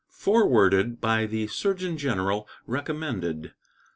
[0.09, 3.53] Forwarded by the Surgeon General recommended.